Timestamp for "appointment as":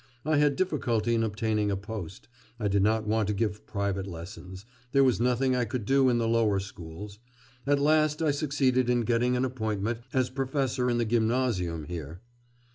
9.45-10.31